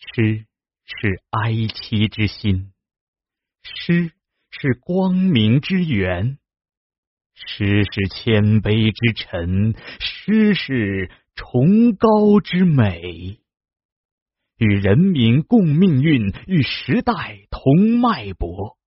[0.00, 0.46] 诗
[0.86, 2.72] 是哀戚之心，
[3.62, 4.12] 诗
[4.50, 6.38] 是光明之源，
[7.34, 13.38] 诗是谦卑之臣，诗是崇高之美。
[14.56, 18.78] 与人民共命运，与时代同脉搏，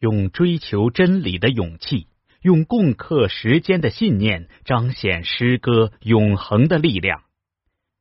[0.00, 2.08] 用追求真理的勇气，
[2.40, 7.27] 用共克时艰的信念，彰显诗歌永恒的力量。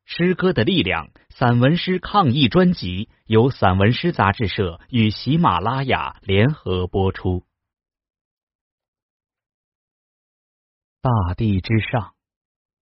[0.10, 7.44] 诗歌的力量，散文诗抗疫专辑由散文诗杂志社与喜马拉雅联合播出。
[11.02, 12.16] 大地之上，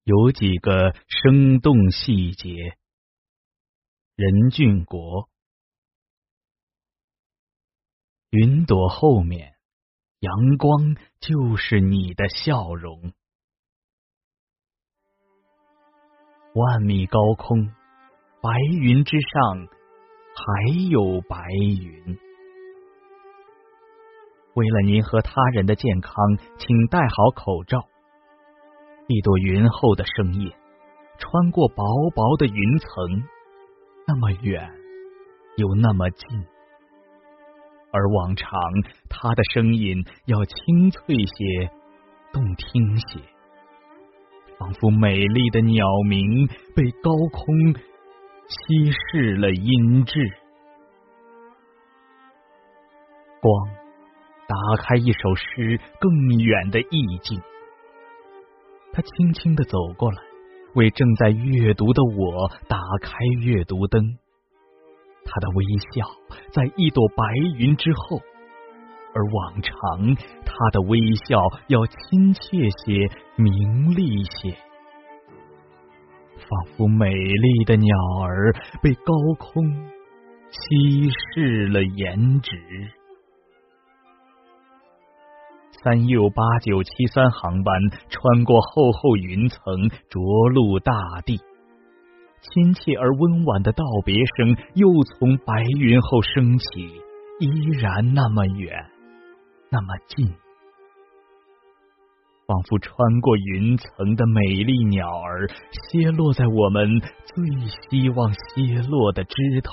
[0.03, 2.77] 有几个生动细节。
[4.16, 5.28] 任俊国，
[8.30, 9.55] 云朵后面，
[10.20, 13.14] 阳光就是你的笑容。
[16.55, 17.66] 万米高空，
[18.41, 22.17] 白云之上还有白云。
[24.53, 26.14] 为了您和他人的健康，
[26.58, 27.81] 请戴好口罩。
[29.08, 30.50] 一朵云后的声音，
[31.17, 31.83] 穿过薄
[32.16, 32.88] 薄的云层。
[34.08, 34.72] 那么远，
[35.58, 36.45] 又那么近，
[37.92, 38.50] 而往常
[39.09, 41.70] 他的声音要清脆些，
[42.31, 43.20] 动听些，
[44.58, 47.73] 仿佛美丽的鸟鸣被高空
[48.48, 50.20] 稀释了音质。
[53.42, 53.67] 光
[54.48, 57.39] 打开一首诗更远的意境，
[58.94, 60.22] 他轻轻的走过来。
[60.76, 64.17] 为正在阅读的我打开阅读灯，
[65.23, 66.06] 他的微笑
[66.52, 67.23] 在一朵白
[67.58, 68.20] 云之后，
[69.16, 74.52] 而往常他的微笑要亲切些、明丽些，
[76.35, 79.63] 仿佛美丽的鸟儿被高空
[80.52, 82.52] 稀释了颜值。
[85.81, 87.73] 三 U 八九七三航班
[88.09, 89.59] 穿过厚厚云层，
[90.09, 90.93] 着陆大
[91.25, 91.39] 地。
[92.42, 96.81] 亲切而温婉的道别声又从白云后升起，
[97.39, 97.49] 依
[97.80, 98.86] 然那么远，
[99.70, 100.27] 那么近，
[102.48, 107.45] 仿佛穿过云层的美丽鸟儿，歇落在我们最
[107.89, 109.71] 希望歇落的枝头。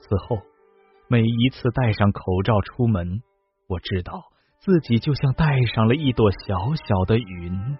[0.00, 0.38] 此后，
[1.08, 3.22] 每一次戴上口罩出门。
[3.68, 4.22] 我知道
[4.60, 7.78] 自己就像戴上了一朵小小的云，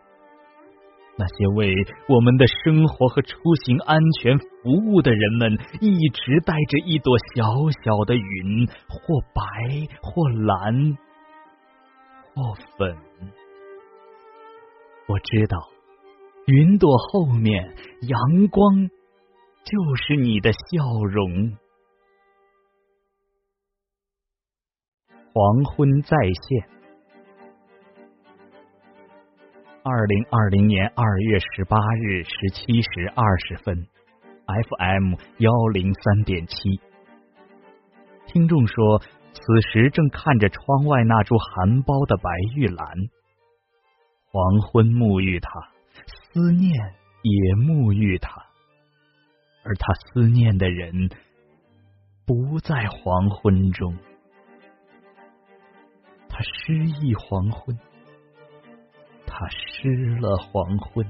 [1.18, 1.72] 那些为
[2.08, 4.46] 我们的生活和出行安全服
[4.86, 7.44] 务的人们，一直带着一朵小
[7.82, 9.42] 小的云，或白，
[10.02, 10.98] 或蓝，
[12.34, 12.96] 或粉。
[15.08, 15.56] 我知道，
[16.46, 18.88] 云朵后面，阳光
[19.64, 21.56] 就是你的笑容。
[25.32, 26.16] 黄昏再
[26.48, 26.75] 现。
[29.88, 33.86] 二零二零年二月十八日十七时二十分
[34.44, 36.80] ，FM 幺零三点七。
[38.26, 38.98] 听众说，
[39.32, 42.84] 此时正看着窗外那株含苞的白玉兰。
[44.32, 45.48] 黄昏沐浴它，
[46.34, 46.72] 思念
[47.22, 48.42] 也沐浴它，
[49.62, 51.10] 而他思念的人
[52.26, 53.96] 不在黄昏中。
[56.28, 57.78] 他失意黄昏，
[59.38, 61.04] 他失了黄昏。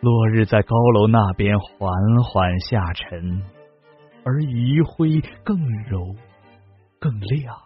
[0.00, 1.92] 落日在高楼那边缓
[2.24, 3.44] 缓下沉，
[4.24, 6.16] 而余晖更柔
[6.98, 7.56] 更亮。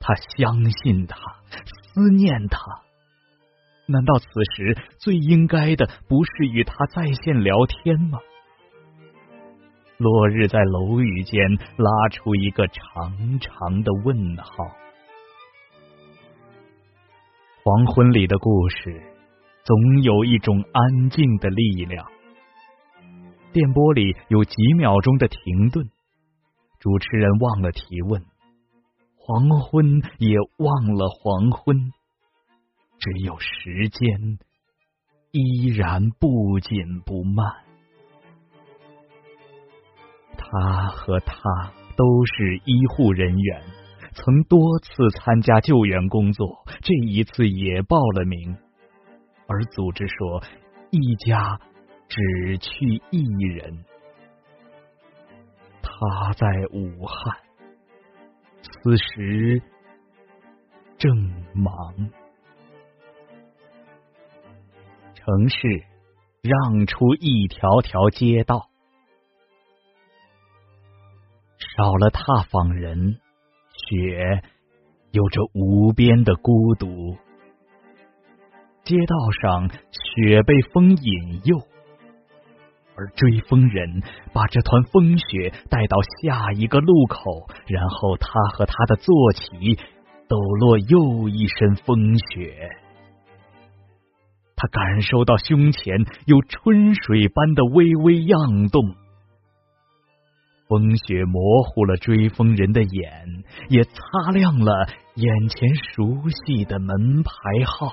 [0.00, 1.16] 他相信他，
[1.48, 2.58] 思念他。
[3.86, 4.26] 难道此
[4.56, 8.18] 时最应该的不是与他在线聊天吗？
[9.98, 11.40] 落日在楼宇间
[11.76, 14.52] 拉出一个长长的问号。
[17.66, 19.02] 黄昏里的故事，
[19.64, 22.06] 总有一种安静的力量。
[23.52, 25.90] 电波里有几秒钟的停顿，
[26.78, 28.22] 主持人忘了提问，
[29.16, 31.90] 黄昏也忘了黄昏，
[33.00, 34.38] 只有时间
[35.32, 37.52] 依然不紧不慢。
[40.38, 41.34] 他和他
[41.96, 43.62] 都是医护人员，
[44.16, 48.56] 曾多次参加救援工作，这一次也报了名。
[49.46, 50.42] 而组织说，
[50.90, 51.60] 一家
[52.08, 53.84] 只去一人。
[55.82, 57.36] 他在武汉，
[58.62, 59.62] 此时
[60.96, 61.14] 正
[61.54, 62.10] 忙。
[65.14, 65.58] 城市
[66.42, 68.70] 让出一条条街道，
[71.58, 73.20] 少了踏访人，
[73.88, 74.42] 雪
[75.12, 77.16] 有着无边的孤独。
[78.84, 81.58] 街道上雪被风引诱，
[82.94, 84.02] 而追风人
[84.32, 89.76] 把这团风雪带到下一个路口，然后他和他的坐骑
[90.28, 92.70] 抖落又一身风雪。
[94.54, 98.94] 他感受到胸前有春水般的微微漾动，
[100.68, 107.30] 风雪模糊了追风人的眼，也擦亮了眼前熟悉的门牌
[107.64, 107.92] 号。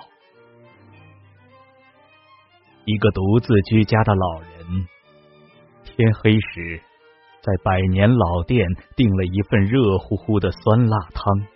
[2.86, 4.88] 一个独自居家的老人，
[5.86, 6.82] 天黑时
[7.42, 11.48] 在百年老店订了一份热乎乎的酸辣汤。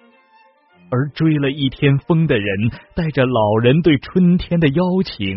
[0.90, 5.36] 而追了一天风的人，带着老人对春天的邀请，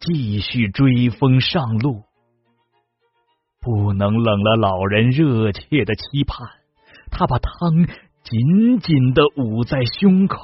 [0.00, 2.07] 继续追风上路。
[3.68, 6.48] 不能冷了老人热切的期盼，
[7.10, 7.84] 他把汤
[8.22, 10.38] 紧紧的捂在胸口。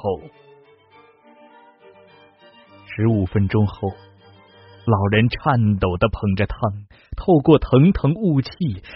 [2.85, 3.89] 十五分钟后，
[4.85, 6.59] 老人颤抖的捧着汤，
[7.17, 8.51] 透过腾腾雾气，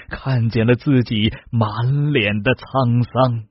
[0.09, 3.45] 看见了自己满脸的沧桑。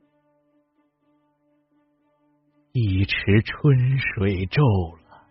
[2.73, 5.27] 一池春水皱了，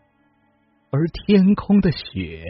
[0.91, 2.43] 而天空的雪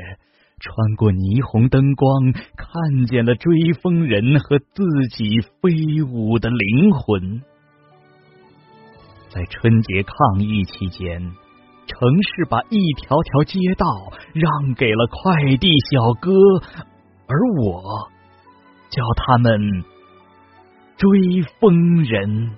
[0.60, 7.44] 穿过霓虹灯光，看见了追风人和自己飞舞的灵魂。
[9.30, 11.22] 在春节抗疫期间，
[11.86, 13.86] 城市把一条条街道
[14.34, 16.32] 让给了快递小哥，
[17.28, 18.10] 而我
[18.90, 19.62] 叫他们
[20.98, 22.58] 追风人。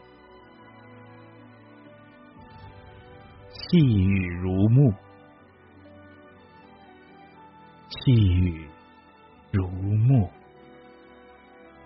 [3.51, 4.93] 细雨如幕，
[7.89, 8.67] 细雨
[9.51, 10.29] 如墨，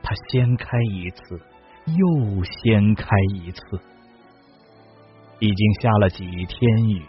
[0.02, 1.40] 它掀开一次，
[1.86, 3.62] 又掀开一次。
[5.40, 7.02] 已经下了几天雨，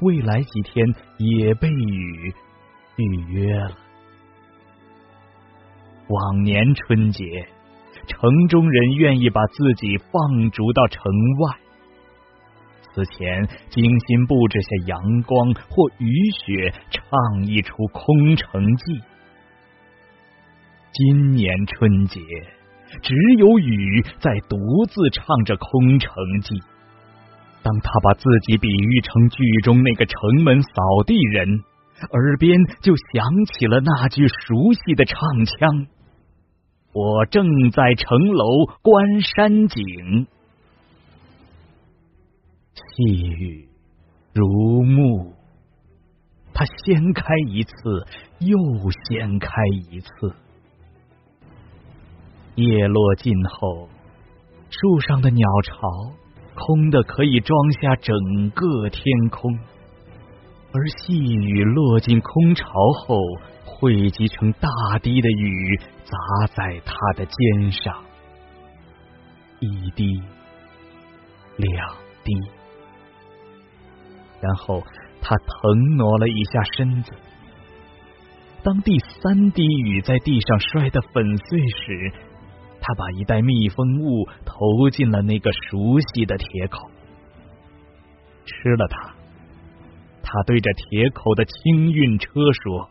[0.00, 0.86] 未来几天
[1.18, 2.34] 也被雨
[2.96, 3.76] 预约了。
[6.08, 7.24] 往年春节，
[8.06, 11.02] 城中人愿意把自己放逐到城
[11.38, 11.58] 外。
[12.94, 16.10] 此前精心布置下阳光或雨
[16.44, 19.00] 雪，唱一出空城计。
[20.92, 22.20] 今年春节，
[23.02, 24.56] 只有雨在独
[24.88, 26.12] 自唱着空城
[26.42, 26.60] 计。
[27.62, 30.70] 当他把自己比喻成剧中那个城门扫
[31.06, 31.48] 地人，
[32.12, 35.86] 耳边就响起了那句熟悉的唱腔
[36.94, 38.44] ：“我正在城楼
[38.82, 40.26] 观山景。”
[42.78, 43.68] 细雨
[44.32, 45.34] 如幕，
[46.54, 47.72] 它掀开一次，
[48.38, 48.56] 又
[49.04, 49.50] 掀开
[49.90, 50.08] 一次。
[52.54, 53.88] 叶落尽后，
[54.70, 55.76] 树上的鸟巢
[56.54, 58.16] 空的可以装下整
[58.50, 59.58] 个天空，
[60.72, 62.64] 而细雨落进空巢
[63.00, 63.16] 后，
[63.64, 64.68] 汇集成大
[65.00, 68.02] 滴的雨，砸在他的肩上，
[69.60, 70.20] 一滴，
[71.56, 71.88] 两
[72.24, 72.57] 滴。
[74.40, 74.82] 然后
[75.20, 77.12] 他腾挪了一下身子，
[78.62, 82.12] 当第三滴雨在地上摔得粉碎时，
[82.80, 86.88] 他把一袋密封物投进了那个熟悉的铁口，
[88.44, 89.14] 吃了它。
[90.22, 92.28] 他对着铁口的清运车
[92.62, 92.90] 说：“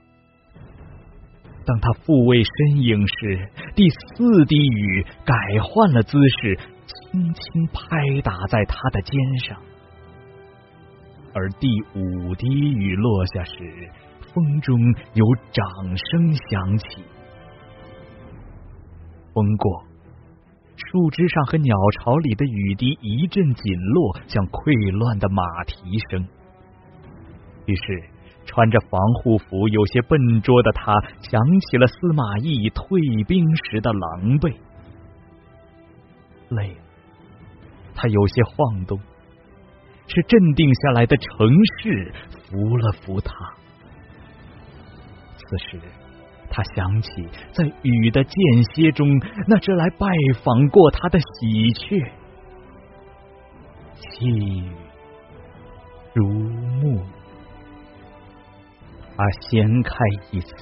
[1.66, 6.58] 当他复位身影时，第四滴雨改换了姿势，
[7.12, 9.62] 轻轻拍打在他的肩上。”
[11.38, 13.54] 而第五滴雨落下时，
[14.34, 14.76] 风中
[15.14, 15.64] 有掌
[15.96, 17.04] 声响起。
[19.36, 19.84] 风过，
[20.76, 25.76] 树枝上和鸟巢里的雨滴一阵紧落，像溃乱的马蹄
[26.10, 26.28] 声。
[27.68, 28.10] 于是，
[28.44, 30.92] 穿着防护服、有些笨拙的他，
[31.22, 31.40] 想
[31.70, 34.56] 起了司马懿退兵时的狼狈。
[36.50, 36.82] 累了，
[37.94, 39.00] 他有些晃动。
[40.08, 41.50] 是镇定下来的城
[41.80, 43.34] 市扶了扶他。
[45.38, 45.80] 此时，
[46.50, 47.10] 他想起
[47.52, 48.34] 在雨的间
[48.74, 49.08] 歇中，
[49.48, 50.08] 那只来拜
[50.44, 52.12] 访过他的喜鹊。
[54.00, 54.72] 细雨
[56.14, 57.04] 如幕，
[59.16, 59.94] 他掀开
[60.32, 60.54] 一次，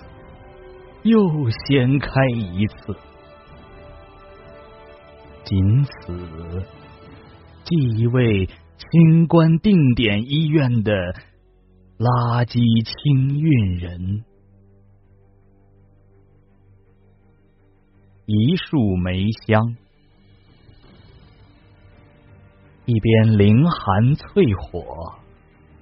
[1.03, 2.97] 又掀开一次，
[5.43, 6.65] 仅此，
[7.63, 8.47] 即一位。
[8.77, 10.91] 清关定点医院的
[11.97, 14.23] 垃圾清运人。
[18.25, 19.77] 一束梅香，
[22.85, 25.19] 一边凌寒淬火，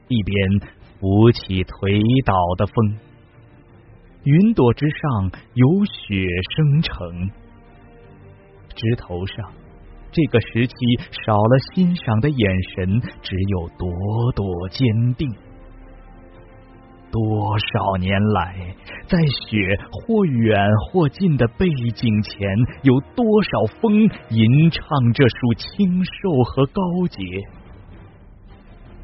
[0.08, 0.70] 一边
[1.00, 3.00] 拂起颓倒的风。
[4.24, 7.32] 云朵之上有雪生成，
[8.76, 9.52] 枝头上，
[10.14, 10.74] 这个时期
[11.26, 12.38] 少了欣赏的眼
[12.76, 13.90] 神，只有朵
[14.36, 15.28] 朵坚定。
[17.12, 18.76] 多少年来，
[19.08, 19.58] 在雪
[19.92, 20.56] 或远
[20.86, 22.48] 或近的背景前，
[22.84, 27.24] 有多少风吟唱这属清瘦和高洁？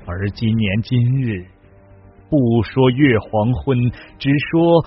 [0.05, 1.45] 而今年今日，
[2.29, 4.85] 不说月黄昏，只说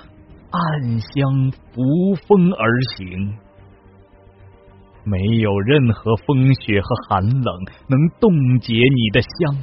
[0.51, 3.39] 暗香扶风而行，
[5.05, 7.55] 没有任何风雪和寒冷
[7.89, 9.59] 能冻结你的香。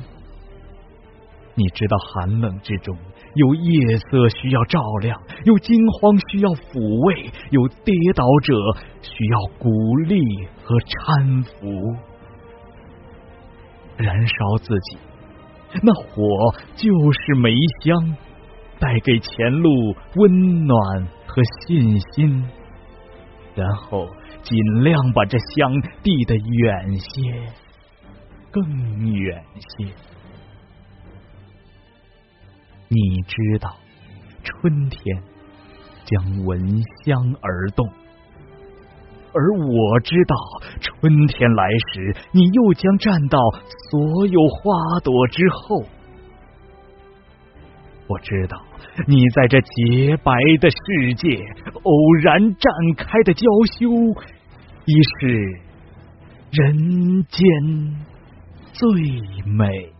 [1.55, 2.95] 你知道，寒冷之中。
[3.35, 8.53] 有夜色需要照亮，有惊慌需要抚慰，有跌倒者
[9.01, 9.69] 需要鼓
[10.07, 10.19] 励
[10.63, 11.95] 和搀扶。
[13.97, 14.97] 燃烧自己，
[15.83, 16.23] 那火
[16.75, 17.53] 就是梅
[17.83, 18.17] 香，
[18.79, 19.69] 带给前路
[20.15, 22.43] 温暖和信心。
[23.53, 24.07] 然后
[24.43, 27.53] 尽量把这香递得远些，
[28.51, 29.85] 更远些。
[32.87, 33.75] 你知道，
[34.43, 35.21] 春天
[36.05, 37.87] 将闻香而动，
[39.31, 40.35] 而我知道，
[40.81, 43.37] 春天来时，你又将站到
[43.91, 45.83] 所有花朵之后。
[48.09, 48.59] 我知道，
[49.05, 51.37] 你在这洁白的世界
[51.83, 53.45] 偶然绽开的娇
[53.77, 53.85] 羞，
[54.85, 55.61] 已是
[56.51, 57.39] 人间
[58.73, 58.81] 最
[59.45, 59.93] 美。